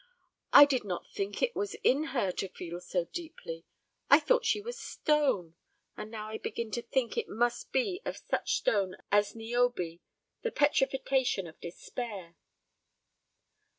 "I 0.51 0.65
did 0.65 0.83
not 0.83 1.11
think 1.11 1.43
it 1.43 1.55
was 1.55 1.75
in 1.83 2.05
her 2.05 2.31
to 2.31 2.49
feel 2.49 2.79
so 2.79 3.05
deeply. 3.05 3.65
I 4.09 4.19
thought 4.19 4.45
she 4.47 4.59
was 4.59 4.79
stone, 4.79 5.53
and 5.95 6.09
now 6.09 6.29
I 6.29 6.39
begin 6.39 6.71
to 6.71 6.81
think 6.81 7.19
it 7.19 7.29
must 7.29 7.71
be 7.71 8.01
of 8.03 8.17
such 8.17 8.55
stone 8.55 8.95
as 9.11 9.35
Niobe 9.35 9.99
the 10.41 10.51
petrification 10.51 11.45
of 11.45 11.59
despair." 11.61 12.35